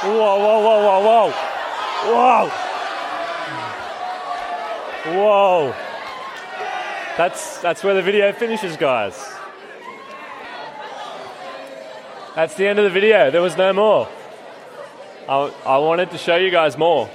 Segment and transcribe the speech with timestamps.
[0.00, 1.32] Whoa, whoa, whoa, whoa, whoa.
[2.14, 2.68] Whoa.
[5.12, 5.74] Whoa.
[7.16, 9.16] That's, that's where the video finishes, guys.
[12.36, 13.32] That's the end of the video.
[13.32, 14.08] There was no more.
[15.28, 17.10] I, I wanted to show you guys more.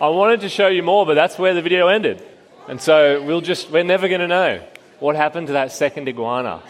[0.00, 2.20] I wanted to show you more, but that's where the video ended.
[2.66, 4.60] And so we'll just, we're never going to know
[4.98, 6.62] what happened to that second iguana.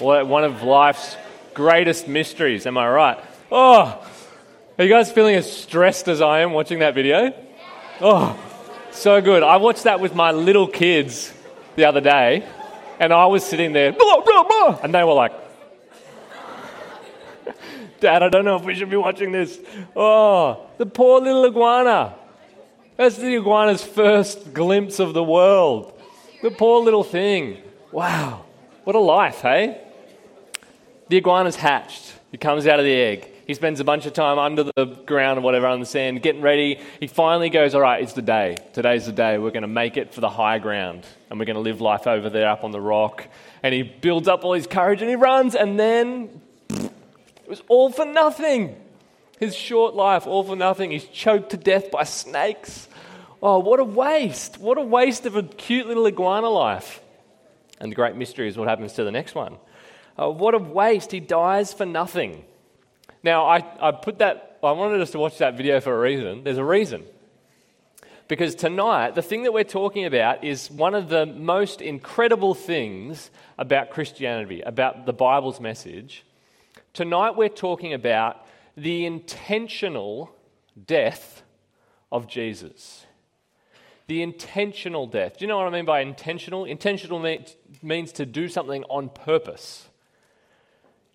[0.00, 1.16] One of life's
[1.54, 3.18] greatest mysteries, am I right?
[3.50, 4.04] Oh,
[4.76, 7.32] are you guys feeling as stressed as I am watching that video?
[8.00, 8.36] Oh,
[8.90, 9.44] so good.
[9.44, 11.32] I watched that with my little kids
[11.76, 12.44] the other day,
[12.98, 15.32] and I was sitting there, blah, blah, blah, and they were like,
[18.00, 19.60] Dad, I don't know if we should be watching this.
[19.94, 22.16] Oh, the poor little iguana.
[22.96, 25.92] That's the iguana's first glimpse of the world.
[26.42, 27.62] The poor little thing.
[27.92, 28.44] Wow,
[28.82, 29.80] what a life, hey?
[31.08, 32.12] The iguana's hatched.
[32.32, 33.34] it comes out of the egg.
[33.46, 36.42] He spends a bunch of time under the ground or whatever, on the sand, getting
[36.42, 36.80] ready.
[36.98, 38.56] He finally goes, All right, it's the day.
[38.72, 39.38] Today's the day.
[39.38, 41.06] We're going to make it for the high ground.
[41.30, 43.28] And we're going to live life over there up on the rock.
[43.62, 45.54] And he builds up all his courage and he runs.
[45.54, 48.80] And then it was all for nothing.
[49.38, 50.90] His short life, all for nothing.
[50.90, 52.88] He's choked to death by snakes.
[53.40, 54.58] Oh, what a waste.
[54.58, 57.00] What a waste of a cute little iguana life.
[57.78, 59.58] And the great mystery is what happens to the next one.
[60.18, 61.12] Oh, what a waste.
[61.12, 62.44] He dies for nothing.
[63.22, 66.44] Now, I, I put that, I wanted us to watch that video for a reason.
[66.44, 67.04] There's a reason.
[68.28, 73.30] Because tonight, the thing that we're talking about is one of the most incredible things
[73.56, 76.24] about Christianity, about the Bible's message.
[76.92, 78.44] Tonight, we're talking about
[78.76, 80.34] the intentional
[80.86, 81.42] death
[82.10, 83.06] of Jesus.
[84.08, 85.38] The intentional death.
[85.38, 86.64] Do you know what I mean by intentional?
[86.64, 87.20] Intentional
[87.82, 89.88] means to do something on purpose.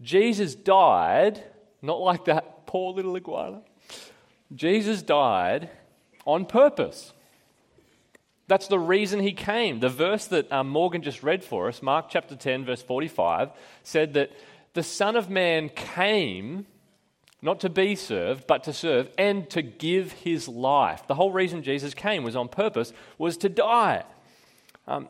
[0.02, 1.44] Jesus died
[1.82, 3.62] not like that poor little iguana.
[4.54, 5.70] Jesus died
[6.26, 7.14] on purpose.
[8.48, 9.80] That's the reason he came.
[9.80, 13.50] The verse that um, Morgan just read for us, Mark chapter 10, verse 45,
[13.84, 14.32] said that
[14.74, 16.66] the Son of Man came
[17.42, 21.08] not to be served, but to serve and to give his life.
[21.08, 24.04] The whole reason Jesus came was on purpose, was to die.
[24.88, 25.08] Um,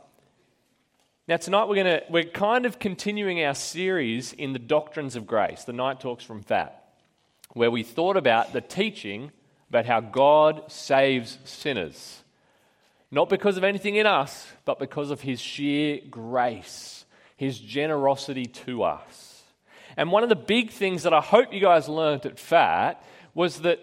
[1.31, 5.64] now, tonight we're, gonna, we're kind of continuing our series in the doctrines of grace,
[5.64, 6.94] the Night Talks from Phat,
[7.53, 9.31] where we thought about the teaching
[9.70, 12.22] about how God saves sinners.
[13.12, 17.06] Not because of anything in us, but because of his sheer grace,
[17.38, 19.44] his generosity to us.
[19.96, 23.02] And one of the big things that I hope you guys learned at Phat
[23.34, 23.80] was that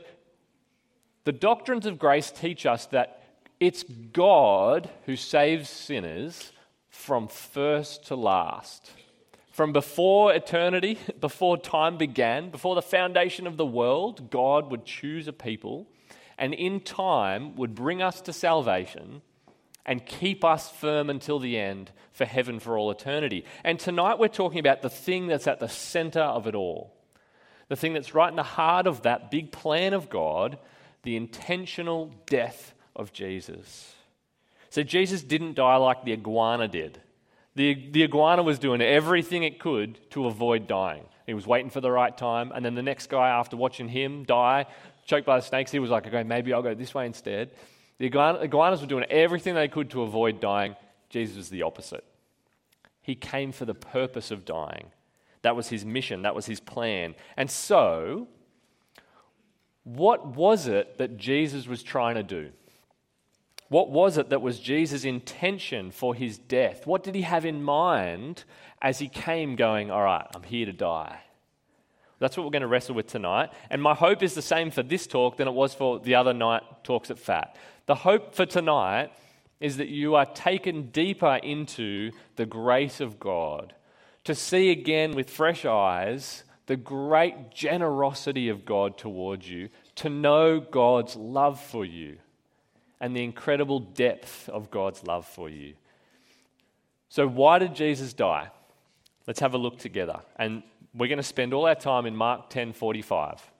[1.24, 3.22] the doctrines of grace teach us that
[3.58, 6.52] it's God who saves sinners
[6.98, 8.90] from first to last.
[9.52, 15.28] From before eternity, before time began, before the foundation of the world, God would choose
[15.28, 15.86] a people
[16.36, 19.22] and in time would bring us to salvation
[19.86, 23.44] and keep us firm until the end for heaven for all eternity.
[23.62, 26.92] And tonight we're talking about the thing that's at the center of it all.
[27.68, 30.58] The thing that's right in the heart of that big plan of God,
[31.04, 33.94] the intentional death of Jesus.
[34.70, 37.00] So Jesus didn't die like the iguana did.
[37.54, 41.04] The, the iguana was doing everything it could to avoid dying.
[41.26, 44.24] He was waiting for the right time, and then the next guy, after watching him
[44.24, 44.66] die,
[45.04, 47.50] choked by the snakes, he was like, okay, maybe I'll go this way instead.
[47.98, 50.76] The iguana, iguanas were doing everything they could to avoid dying.
[51.10, 52.04] Jesus was the opposite.
[53.02, 54.90] He came for the purpose of dying.
[55.42, 57.14] That was his mission, that was his plan.
[57.36, 58.28] And so,
[59.84, 62.50] what was it that Jesus was trying to do?
[63.68, 66.86] What was it that was Jesus' intention for his death?
[66.86, 68.44] What did he have in mind
[68.80, 71.20] as he came, going, All right, I'm here to die?
[72.18, 73.50] That's what we're going to wrestle with tonight.
[73.70, 76.32] And my hope is the same for this talk than it was for the other
[76.32, 77.56] night talks at Phat.
[77.86, 79.12] The hope for tonight
[79.60, 83.74] is that you are taken deeper into the grace of God,
[84.24, 90.60] to see again with fresh eyes the great generosity of God towards you, to know
[90.60, 92.18] God's love for you
[93.00, 95.74] and the incredible depth of God's love for you.
[97.08, 98.48] So, why did Jesus die?
[99.26, 100.20] Let's have a look together.
[100.36, 100.62] And
[100.94, 103.50] we're going to spend all our time in Mark 10 45.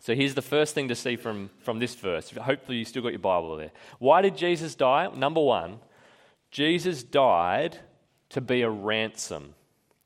[0.00, 2.30] So, here's the first thing to see from, from this verse.
[2.30, 3.72] Hopefully, you still got your Bible there.
[3.98, 5.08] Why did Jesus die?
[5.14, 5.80] Number one,
[6.50, 7.78] Jesus died
[8.30, 9.54] to be a ransom.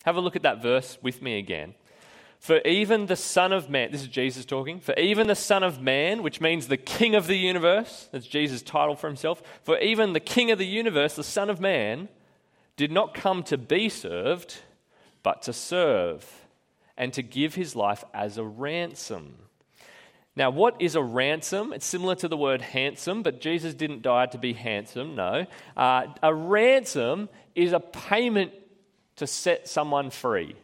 [0.05, 1.75] Have a look at that verse with me again.
[2.41, 5.83] For even the Son of Man, this is Jesus talking, for even the Son of
[5.83, 10.15] Man, which means the King of the universe, that's Jesus' title for himself, for even
[10.15, 12.09] the King of the universe, the Son of Man,
[12.79, 14.57] did not come to be served,
[15.23, 16.47] but to serve
[16.97, 19.35] and to give his life as a ransom.
[20.35, 21.75] Now, what is a ransom?
[21.75, 25.45] It's similar to the word handsome, but Jesus didn't die to be handsome, no.
[25.77, 28.53] Uh, a ransom is a payment
[29.17, 30.57] to set someone free.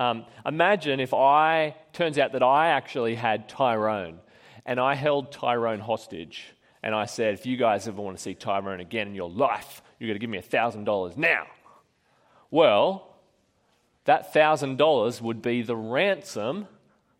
[0.00, 4.18] Um, imagine if I, turns out that I actually had Tyrone
[4.64, 8.32] and I held Tyrone hostage and I said, if you guys ever want to see
[8.32, 11.46] Tyrone again in your life, you're going to give me $1,000 now.
[12.50, 13.14] Well,
[14.06, 16.66] that $1,000 would be the ransom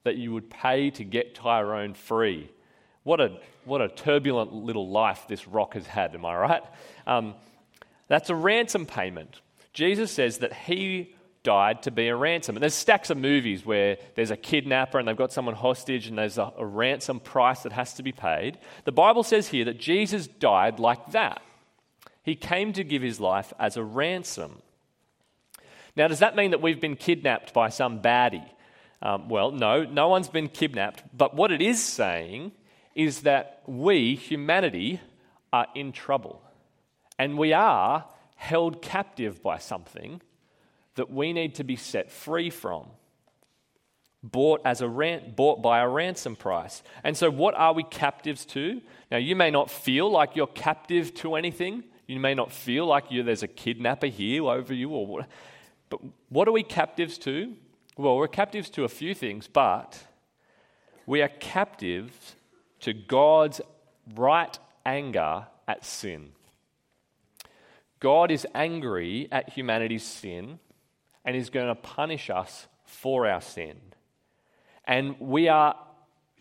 [0.04, 2.50] that you would pay to get Tyrone free.
[3.02, 6.62] What a, what a turbulent little life this rock has had, am I right?
[7.06, 7.34] Um,
[8.08, 9.42] that's a ransom payment.
[9.74, 12.56] Jesus says that he died to be a ransom.
[12.56, 16.18] And there's stacks of movies where there's a kidnapper and they've got someone hostage and
[16.18, 18.58] there's a, a ransom price that has to be paid.
[18.84, 21.42] The Bible says here that Jesus died like that.
[22.22, 24.60] He came to give his life as a ransom.
[25.96, 28.48] Now, does that mean that we've been kidnapped by some baddie?
[29.02, 31.02] Um, well, no, no one's been kidnapped.
[31.16, 32.52] But what it is saying
[32.94, 35.00] is that we, humanity,
[35.52, 36.42] are in trouble.
[37.18, 38.04] And we are
[38.36, 40.20] held captive by something
[40.96, 42.86] that we need to be set free from.
[44.22, 46.82] Bought, as a ran- bought by a ransom price.
[47.02, 48.82] And so, what are we captives to?
[49.10, 51.84] Now, you may not feel like you're captive to anything.
[52.06, 55.28] You may not feel like there's a kidnapper here over you, or what.
[55.88, 57.54] But what are we captives to?
[57.96, 59.98] Well, we're captives to a few things, but
[61.06, 62.36] we are captives
[62.80, 63.60] to God's
[64.14, 66.30] right anger at sin.
[68.00, 70.58] God is angry at humanity's sin
[71.24, 73.76] and is going to punish us for our sin.
[74.84, 75.76] And we are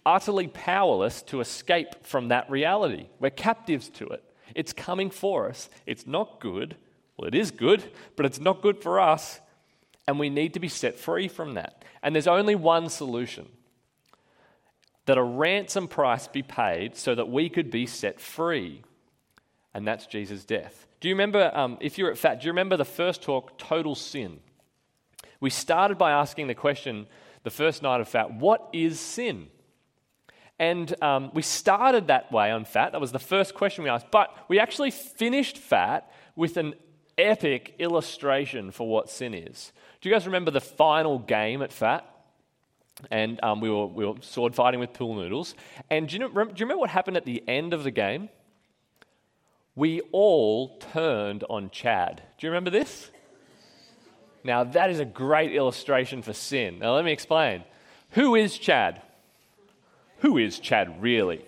[0.05, 3.07] utterly powerless to escape from that reality.
[3.19, 4.23] We're captives to it.
[4.55, 5.69] It's coming for us.
[5.85, 6.75] It's not good.
[7.17, 7.83] Well, it is good,
[8.15, 9.39] but it's not good for us
[10.09, 11.85] and we need to be set free from that.
[12.01, 13.47] And there's only one solution
[15.05, 18.81] that a ransom price be paid so that we could be set free,
[19.71, 20.87] and that's Jesus' death.
[20.99, 23.93] Do you remember, um, if you're at Phat, do you remember the first talk, Total
[23.93, 24.39] Sin?
[25.39, 27.07] We started by asking the question
[27.43, 29.47] the first night of Phat, what is sin?
[30.59, 32.91] And um, we started that way on Phat.
[32.91, 34.11] That was the first question we asked.
[34.11, 36.73] But we actually finished Phat with an
[37.17, 39.71] epic illustration for what sin is.
[40.01, 42.05] Do you guys remember the final game at Phat?
[43.09, 45.55] And um, we, were, we were sword fighting with pool noodles.
[45.89, 48.27] And do you, know, do you remember what happened at the end of the game?
[49.75, 52.21] We all turned on Chad.
[52.37, 53.11] Do you remember this?
[54.43, 56.79] Now, that is a great illustration for sin.
[56.79, 57.63] Now, let me explain.
[58.11, 59.01] Who is Chad?
[60.19, 61.45] Who is Chad really?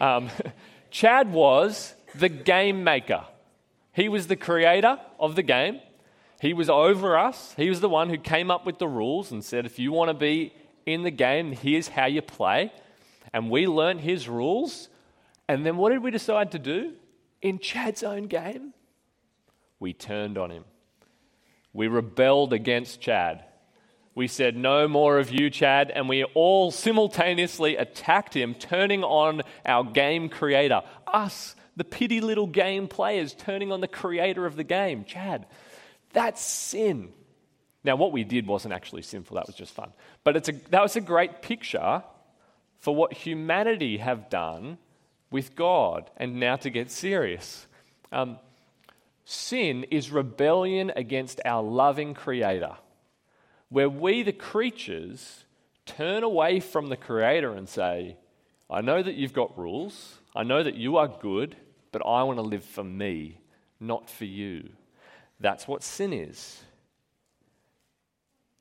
[0.00, 0.30] Um,
[0.90, 3.24] Chad was the game maker.
[3.92, 5.80] He was the creator of the game.
[6.40, 7.54] He was over us.
[7.56, 10.08] He was the one who came up with the rules and said, if you want
[10.08, 10.52] to be
[10.86, 12.72] in the game, here's how you play.
[13.32, 14.88] And we learned his rules.
[15.48, 16.94] And then what did we decide to do?
[17.40, 18.72] In Chad's own game,
[19.78, 20.64] we turned on him.
[21.72, 23.44] We rebelled against Chad.
[24.14, 25.90] We said, No more of you, Chad.
[25.90, 30.82] And we all simultaneously attacked him, turning on our game creator.
[31.06, 35.46] Us, the pity little game players, turning on the creator of the game, Chad.
[36.12, 37.12] That's sin.
[37.84, 39.92] Now, what we did wasn't actually sinful, that was just fun.
[40.24, 42.02] But it's a, that was a great picture
[42.78, 44.78] for what humanity have done
[45.30, 46.10] with God.
[46.16, 47.66] And now to get serious.
[48.12, 48.38] Um,
[49.24, 52.76] sin is rebellion against our loving Creator,
[53.68, 55.44] where we, the creatures,
[55.86, 58.16] turn away from the Creator and say,
[58.70, 61.56] I know that you've got rules, I know that you are good,
[61.90, 63.38] but I want to live for me,
[63.78, 64.70] not for you.
[65.40, 66.62] That's what sin is.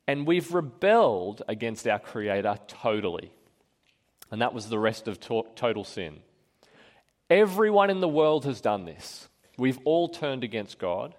[0.08, 3.32] And we've rebelled against our Creator totally.
[4.32, 6.20] And that was the rest of to- total sin.
[7.30, 9.30] Everyone in the world has done this.
[9.62, 11.14] We've all turned against God.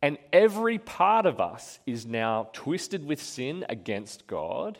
[0.00, 4.78] And every part of us is now twisted with sin against God.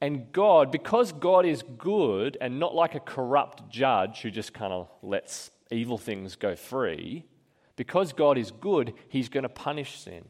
[0.00, 4.72] And God, because God is good and not like a corrupt judge who just kind
[4.72, 7.26] of lets evil things go free,
[7.76, 10.24] because God is good, He's going to punish sin,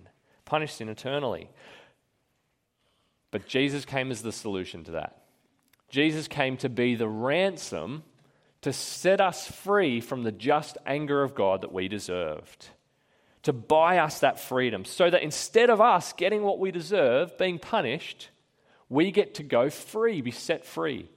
[0.45, 1.51] punish sin eternally.
[3.31, 5.23] But Jesus came as the solution to that.
[5.89, 8.03] Jesus came to be the ransom
[8.63, 12.69] to set us free from the just anger of God that we deserved,
[13.43, 17.59] to buy us that freedom, so that instead of us getting what we deserve, being
[17.59, 18.31] punished,
[18.89, 21.09] we get to go free, be set free.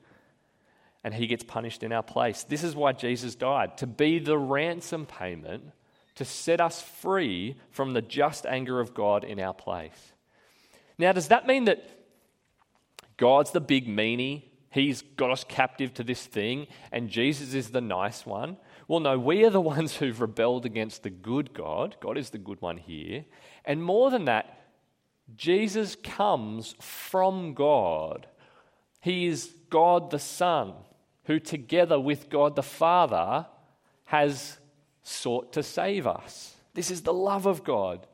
[1.03, 2.43] And he gets punished in our place.
[2.43, 5.71] This is why Jesus died, to be the ransom payment
[6.15, 10.13] to set us free from the just anger of God in our place.
[10.97, 11.87] Now, does that mean that
[13.17, 14.43] God's the big meanie?
[14.75, 18.57] He's got us captive to this thing, and Jesus is the nice one?
[18.89, 21.95] Well, no, we are the ones who've rebelled against the good God.
[22.01, 23.23] God is the good one here.
[23.63, 24.67] And more than that,
[25.33, 28.27] Jesus comes from God.
[28.99, 30.73] He is God the Son,
[31.23, 33.45] who together with God the Father
[34.03, 34.57] has
[35.03, 36.57] sought to save us.
[36.73, 38.05] This is the love of God.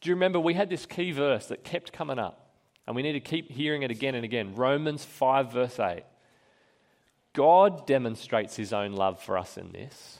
[0.00, 2.39] Do you remember we had this key verse that kept coming up?
[2.90, 4.56] And we need to keep hearing it again and again.
[4.56, 6.02] Romans 5, verse 8.
[7.34, 10.18] God demonstrates his own love for us in this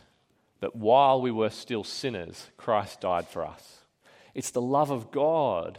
[0.61, 3.79] that while we were still sinners, Christ died for us.
[4.35, 5.79] It's the love of God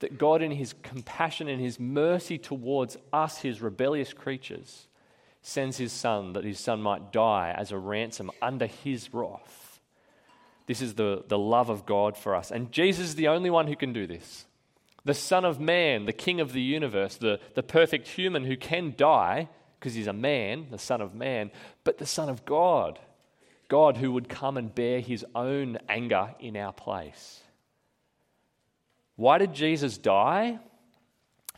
[0.00, 4.88] that God, in his compassion and his mercy towards us, his rebellious creatures,
[5.42, 9.78] sends his son that his son might die as a ransom under his wrath.
[10.66, 12.50] This is the, the love of God for us.
[12.50, 14.44] And Jesus is the only one who can do this.
[15.06, 18.92] The Son of Man, the King of the universe, the, the perfect human who can
[18.96, 19.48] die
[19.78, 21.52] because he's a man, the Son of Man,
[21.84, 22.98] but the Son of God.
[23.68, 27.40] God who would come and bear his own anger in our place.
[29.14, 30.58] Why did Jesus die?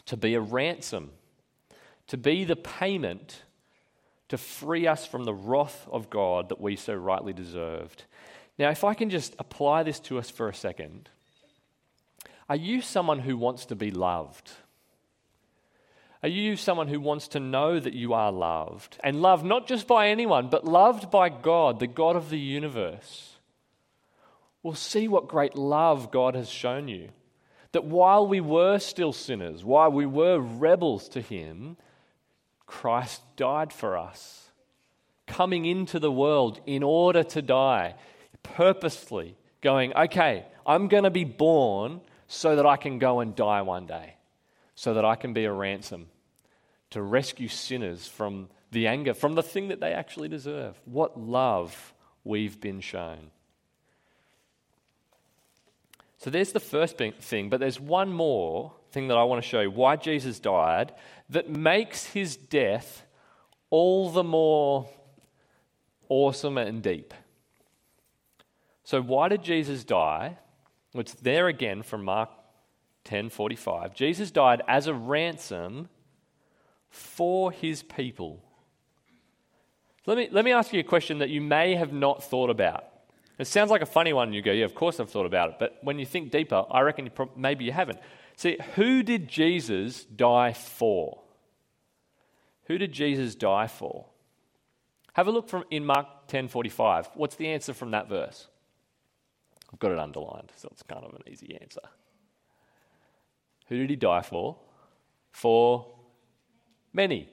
[0.07, 1.11] To be a ransom,
[2.09, 3.43] to be the payment
[4.29, 8.05] to free us from the wrath of God that we so rightly deserved.
[8.59, 11.09] Now, if I can just apply this to us for a second,
[12.49, 14.51] are you someone who wants to be loved?
[16.23, 18.99] Are you someone who wants to know that you are loved?
[19.05, 23.37] And loved not just by anyone, but loved by God, the God of the universe?
[24.63, 27.11] Well, see what great love God has shown you.
[27.73, 31.77] That while we were still sinners, while we were rebels to Him,
[32.67, 34.51] Christ died for us,
[35.27, 37.95] coming into the world in order to die,
[38.43, 43.63] purposefully going, okay, I'm going to be born so that I can go and die
[43.63, 44.15] one day,
[44.75, 46.09] so that I can be a ransom
[46.91, 50.79] to rescue sinners from the anger, from the thing that they actually deserve.
[50.85, 51.95] What love
[52.25, 53.31] we've been shown.
[56.19, 59.61] So there's the first thing, but there's one more thing that I want to show
[59.61, 60.93] you why Jesus died
[61.31, 63.05] that makes his death
[63.71, 64.89] all the more
[66.09, 67.15] awesome and deep.
[68.85, 70.39] So, why did Jesus die?
[70.95, 72.31] It's there again from Mark
[73.05, 73.95] 10:45.
[73.95, 75.89] Jesus died as a ransom
[76.89, 78.43] for his people.
[80.07, 82.85] Let me, let me ask you a question that you may have not thought about.
[83.39, 84.33] It sounds like a funny one.
[84.33, 85.57] You go, yeah, of course I've thought about it.
[85.59, 87.99] But when you think deeper, I reckon you pro- maybe you haven't.
[88.37, 91.21] See, who did Jesus die for?
[92.65, 94.07] Who did Jesus die for?
[95.15, 97.11] Have a look from in Mark 10:45.
[97.15, 98.49] What's the answer from that verse?
[99.73, 101.81] I've got it underlined, so it's kind of an easy answer.
[103.69, 104.57] Who did he die for?
[105.33, 105.87] For
[106.93, 107.29] many.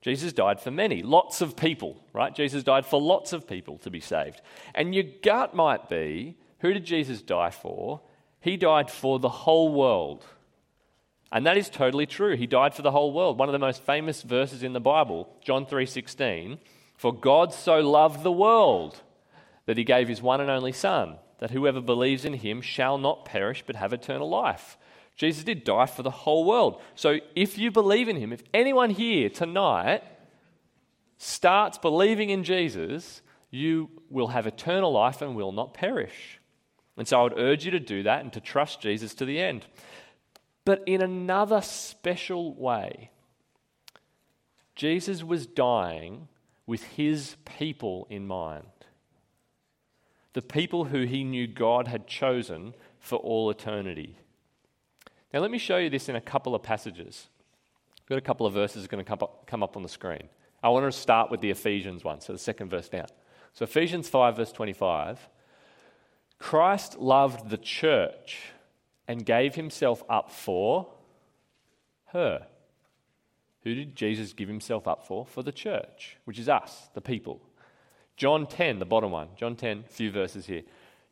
[0.00, 2.34] Jesus died for many, lots of people, right?
[2.34, 4.42] Jesus died for lots of people to be saved.
[4.74, 8.00] And your gut might be who did Jesus die for?
[8.40, 10.24] He died for the whole world.
[11.30, 12.36] And that is totally true.
[12.36, 13.38] He died for the whole world.
[13.38, 16.58] One of the most famous verses in the Bible, John 3:16,
[16.96, 19.02] for God so loved the world
[19.66, 23.24] that he gave his one and only son, that whoever believes in him shall not
[23.24, 24.76] perish but have eternal life.
[25.16, 26.80] Jesus did die for the whole world.
[26.94, 30.02] So if you believe in him, if anyone here tonight
[31.18, 36.40] starts believing in Jesus, you will have eternal life and will not perish.
[36.96, 39.40] And so I would urge you to do that and to trust Jesus to the
[39.40, 39.66] end.
[40.64, 43.10] But in another special way,
[44.74, 46.28] Jesus was dying
[46.66, 48.64] with his people in mind.
[50.34, 54.18] The people who he knew God had chosen for all eternity.
[55.32, 57.28] Now, let me show you this in a couple of passages.
[58.00, 60.28] I've got a couple of verses going to come up on the screen.
[60.62, 63.06] I want to start with the Ephesians one, so the second verse down.
[63.52, 65.28] So, Ephesians 5, verse 25.
[66.38, 68.50] Christ loved the church
[69.06, 70.88] and gave himself up for
[72.06, 72.46] her.
[73.62, 75.24] Who did Jesus give himself up for?
[75.24, 77.40] For the church, which is us, the people.
[78.16, 79.28] John 10, the bottom one.
[79.36, 80.62] John 10, a few verses here.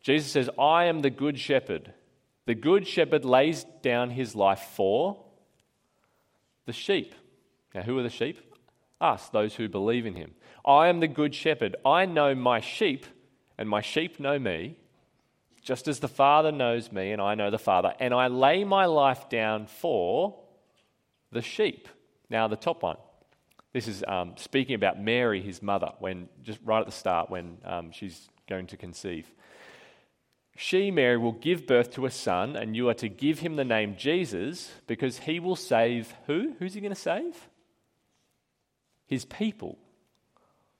[0.00, 1.92] Jesus says, I am the good shepherd.
[2.46, 5.22] The good shepherd lays down his life for
[6.66, 7.14] the sheep.
[7.74, 8.38] Now, who are the sheep?
[9.00, 10.32] Us, those who believe in him.
[10.64, 11.76] I am the good shepherd.
[11.84, 13.06] I know my sheep,
[13.58, 14.76] and my sheep know me,
[15.62, 17.94] just as the Father knows me, and I know the Father.
[17.98, 20.38] And I lay my life down for
[21.30, 21.88] the sheep.
[22.28, 22.96] Now, the top one.
[23.72, 27.58] This is um, speaking about Mary, his mother, when just right at the start when
[27.64, 29.26] um, she's going to conceive.
[30.56, 33.64] She, Mary, will give birth to a son, and you are to give him the
[33.64, 36.54] name Jesus because he will save who?
[36.58, 37.48] Who's he going to save?
[39.06, 39.78] His people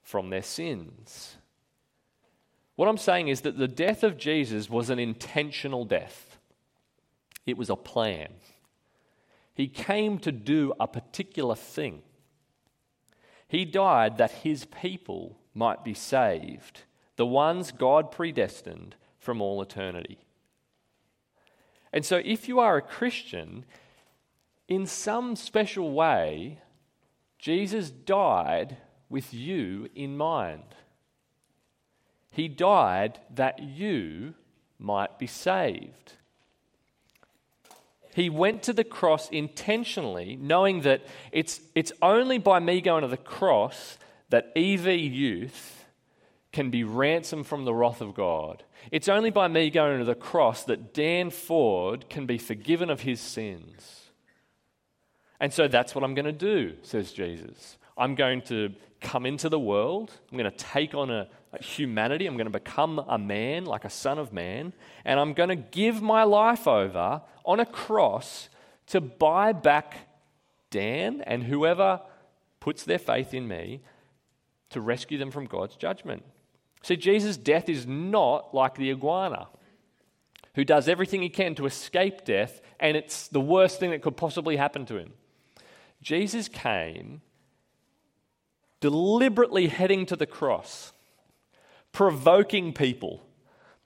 [0.03, 1.37] from their sins.
[2.77, 6.39] What I'm saying is that the death of Jesus was an intentional death,
[7.47, 8.29] it was a plan.
[9.55, 12.03] He came to do a particular thing.
[13.53, 16.85] He died that his people might be saved,
[17.17, 20.17] the ones God predestined from all eternity.
[21.93, 23.67] And so, if you are a Christian,
[24.69, 26.61] in some special way,
[27.39, 28.79] Jesus died
[29.11, 30.75] with you in mind.
[32.31, 34.33] He died that you
[34.79, 36.15] might be saved.
[38.15, 43.09] He went to the cross intentionally, knowing that it's, it's only by me going to
[43.09, 45.85] the cross that EV youth
[46.53, 48.63] can be ransomed from the wrath of God.
[48.91, 53.01] It's only by me going to the cross that Dan Ford can be forgiven of
[53.01, 54.11] his sins.
[55.41, 57.79] And so that's what I'm going to do, says Jesus.
[57.97, 60.13] I'm going to come into the world.
[60.31, 62.27] I'm going to take on a, a humanity.
[62.27, 64.73] I'm going to become a man, like a son of man.
[65.05, 68.49] And I'm going to give my life over on a cross
[68.87, 70.09] to buy back
[70.71, 72.01] Dan and whoever
[72.61, 73.83] puts their faith in me
[74.71, 76.25] to rescue them from God's judgment.
[76.83, 79.49] See, Jesus' death is not like the iguana
[80.55, 84.17] who does everything he can to escape death, and it's the worst thing that could
[84.17, 85.13] possibly happen to him.
[86.03, 87.23] Jesus came
[88.83, 90.93] deliberately heading to the cross,
[91.93, 93.23] provoking people,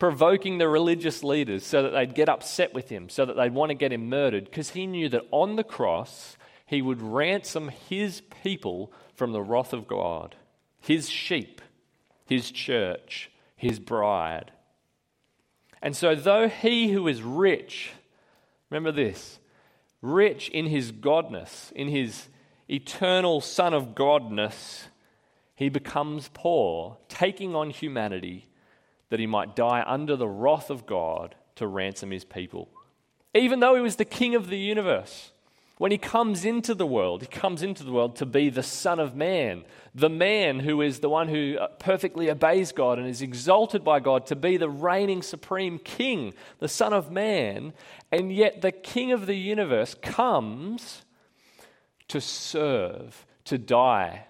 [0.00, 3.70] provoking the religious leaders so that they'd get upset with him, so that they'd want
[3.70, 6.36] to get him murdered, because he knew that on the cross
[6.66, 10.34] he would ransom his people from the wrath of God,
[10.80, 11.60] his sheep
[12.26, 14.50] his church, his bride.
[15.80, 17.92] And so, though he who is rich,
[18.68, 19.38] remember this,
[20.02, 22.28] rich in his godness, in his
[22.68, 24.84] eternal Son of Godness,
[25.54, 28.48] he becomes poor, taking on humanity
[29.08, 32.68] that he might die under the wrath of God to ransom his people.
[33.34, 35.32] Even though he was the king of the universe,
[35.78, 38.98] when he comes into the world, he comes into the world to be the Son
[38.98, 43.20] of Man, the man who is the one who uh, perfectly obeys God and is
[43.20, 47.74] exalted by God to be the reigning supreme king, the Son of Man.
[48.10, 51.04] And yet, the King of the universe comes
[52.08, 54.26] to serve, to die.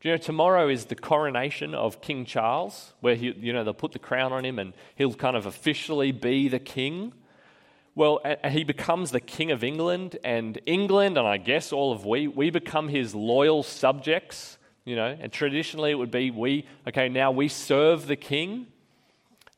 [0.00, 3.74] Do you know, tomorrow is the coronation of King Charles, where he, you know, they'll
[3.74, 7.12] put the crown on him and he'll kind of officially be the king.
[7.96, 12.28] Well, he becomes the King of England, and England, and I guess all of we,
[12.28, 17.32] we become his loyal subjects, you know, and traditionally it would be we, okay, now
[17.32, 18.68] we serve the King.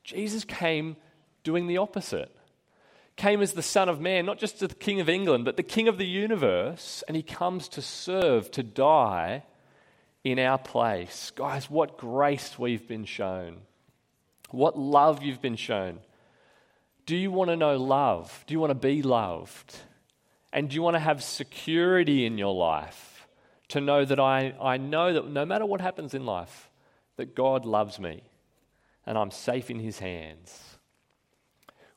[0.04, 0.96] Jesus came
[1.44, 2.34] doing the opposite.
[3.20, 5.88] Came as the Son of Man, not just the King of England, but the King
[5.88, 9.42] of the universe, and he comes to serve, to die
[10.24, 11.30] in our place.
[11.36, 13.58] Guys, what grace we've been shown.
[14.48, 15.98] What love you've been shown.
[17.04, 18.42] Do you want to know love?
[18.46, 19.76] Do you want to be loved?
[20.50, 23.28] And do you want to have security in your life
[23.68, 26.70] to know that I, I know that no matter what happens in life,
[27.18, 28.22] that God loves me
[29.04, 30.78] and I'm safe in his hands?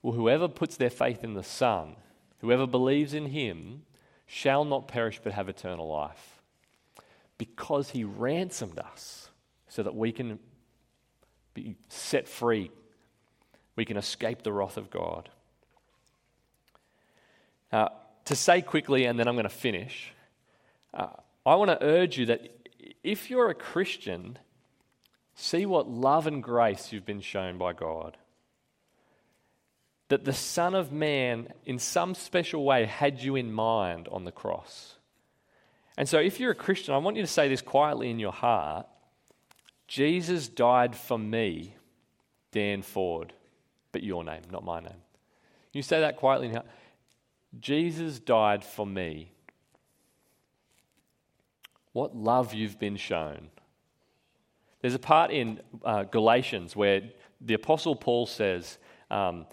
[0.04, 1.96] Well, whoever puts their faith in the Son,
[2.42, 3.84] whoever believes in him,
[4.28, 6.40] shall not perish but have eternal life.
[7.40, 9.30] Because he ransomed us
[9.68, 10.38] so that we can
[11.56, 12.70] be set free
[13.76, 15.30] we can escape the wrath of God.
[17.72, 17.90] Uh,
[18.26, 20.14] to say quickly, and then I'm going to finish,
[20.94, 21.08] uh,
[21.46, 22.42] I want to urge you that
[23.04, 24.38] if you're a Christian,
[25.36, 28.18] see what love and grace you've been shown by God.
[30.14, 34.32] That the Son of Man, in some special way, had you in mind on the
[34.32, 34.98] cross.
[35.98, 38.32] And so, if you're a Christian, I want you to say this quietly in your
[38.32, 38.86] heart
[39.88, 41.74] Jesus died for me,
[42.52, 43.34] Dan Ford
[43.92, 45.02] but your name, not my name.
[45.72, 46.72] You say that quietly in your heart.
[47.60, 49.32] Jesus died for me.
[51.94, 53.50] What love you've been shown.
[54.82, 57.02] There's a part in uh, Galatians where
[57.42, 58.78] the Apostle Paul says,
[59.10, 59.48] um,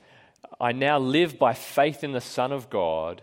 [0.61, 3.23] I now live by faith in the Son of God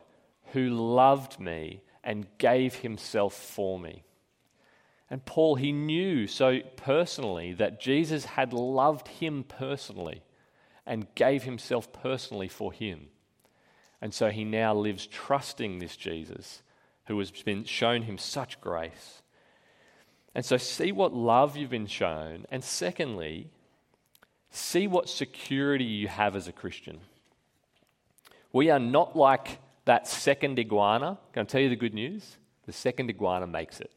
[0.53, 4.03] who loved me and gave himself for me.
[5.09, 10.23] And Paul, he knew so personally that Jesus had loved him personally
[10.85, 13.07] and gave himself personally for him.
[14.01, 16.61] And so he now lives trusting this Jesus
[17.05, 19.21] who has been shown him such grace.
[20.35, 22.45] And so see what love you've been shown.
[22.49, 23.49] And secondly,
[24.51, 26.99] see what security you have as a Christian.
[28.53, 31.17] We are not like that second iguana.
[31.33, 32.37] Can I tell you the good news?
[32.65, 33.91] The second iguana makes it.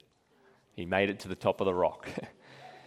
[0.75, 2.09] He made it to the top of the rock.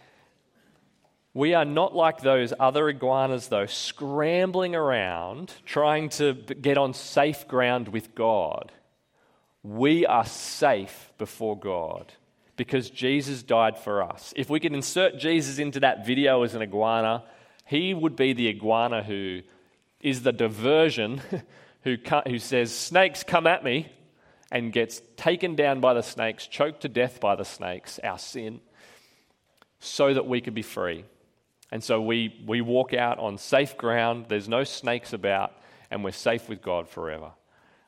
[1.34, 7.46] we are not like those other iguanas, though, scrambling around trying to get on safe
[7.46, 8.72] ground with God.
[9.62, 12.12] We are safe before God
[12.56, 14.32] because Jesus died for us.
[14.36, 17.24] If we could insert Jesus into that video as an iguana,
[17.64, 19.42] he would be the iguana who
[20.00, 21.20] is the diversion
[21.84, 21.96] who,
[22.26, 23.92] who says, Snakes, come at me,
[24.50, 28.60] and gets taken down by the snakes, choked to death by the snakes, our sin,
[29.78, 31.04] so that we could be free.
[31.70, 35.52] And so we, we walk out on safe ground, there's no snakes about,
[35.90, 37.32] and we're safe with God forever.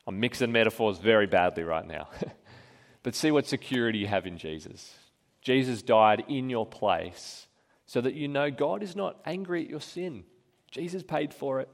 [0.05, 2.07] I'm mixing metaphors very badly right now.
[3.03, 4.95] but see what security you have in Jesus.
[5.41, 7.46] Jesus died in your place
[7.87, 10.25] so that you know God is not angry at your sin.
[10.69, 11.69] Jesus paid for it.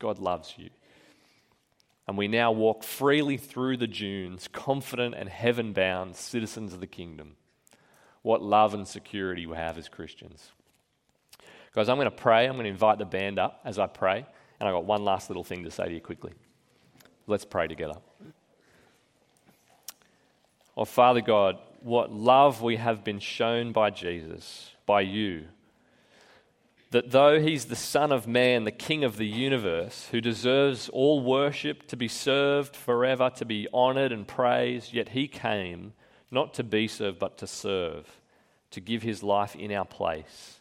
[0.00, 0.70] God loves you.
[2.08, 6.86] And we now walk freely through the dunes, confident and heaven bound citizens of the
[6.86, 7.36] kingdom.
[8.22, 10.50] What love and security we have as Christians.
[11.74, 12.46] Guys, I'm going to pray.
[12.46, 14.26] I'm going to invite the band up as I pray.
[14.58, 16.32] And I've got one last little thing to say to you quickly.
[17.26, 17.94] Let's pray together.
[20.76, 25.46] Oh, Father God, what love we have been shown by Jesus, by you.
[26.90, 31.20] That though he's the Son of Man, the King of the universe, who deserves all
[31.20, 35.94] worship, to be served forever, to be honored and praised, yet he came
[36.30, 38.20] not to be served, but to serve,
[38.70, 40.60] to give his life in our place,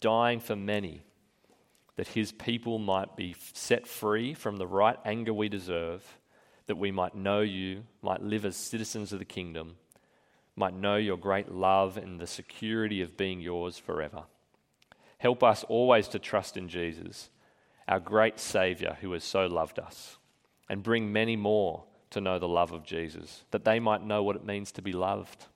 [0.00, 1.04] dying for many,
[1.96, 6.02] that his people might be set free from the right anger we deserve
[6.66, 9.76] that we might know you, might live as citizens of the kingdom,
[10.56, 14.24] might know your great love and the security of being yours forever.
[15.18, 17.30] Help us always to trust in Jesus,
[17.88, 20.18] our great Saviour who has so loved us,
[20.68, 24.36] and bring many more to know the love of Jesus, that they might know what
[24.36, 25.46] it means to be loved,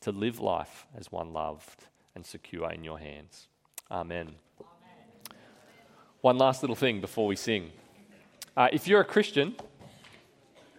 [0.00, 3.48] to live life as one loved and secure in your hands.
[3.90, 4.34] Amen.
[4.60, 5.38] Amen.
[6.22, 7.70] One last little thing before we sing.
[8.56, 9.54] Uh, if you're a Christian,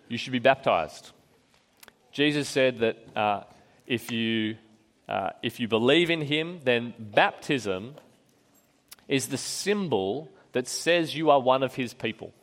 [0.08, 1.12] you should be baptized.
[2.12, 3.44] Jesus said that uh,
[3.92, 4.56] if, you,
[5.10, 7.96] uh, if you believe in him, then baptism
[9.10, 12.34] is the symbol that says you are one of his people.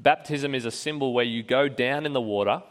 [0.00, 2.62] Baptism is a symbol where you go down in the water,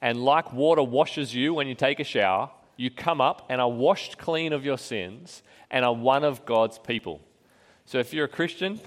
[0.00, 3.70] and like water washes you when you take a shower, you come up and are
[3.70, 5.42] washed clean of your sins
[5.72, 7.20] and are one of God's people.
[7.84, 8.78] So if you're a Christian,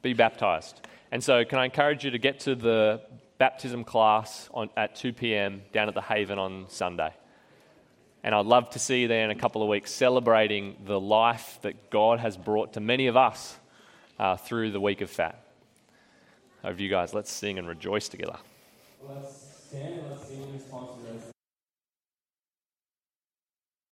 [0.00, 0.80] be baptized.
[1.10, 3.02] And so, can I encourage you to get to the
[3.36, 5.60] baptism class on, at 2 p.m.
[5.72, 7.12] down at the Haven on Sunday.
[8.24, 11.58] And I'd love to see you there in a couple of weeks celebrating the life
[11.62, 13.56] that God has brought to many of us
[14.18, 15.42] uh, through the week of Phat.
[16.62, 18.36] Over you guys, let's sing and rejoice together.
[19.08, 21.31] Let's stand, let's sing